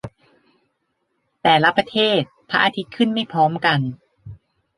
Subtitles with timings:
[1.41, 3.79] แต่ละประเทศ พระอาทิตย์ขึ้นไม่พร้อมกัน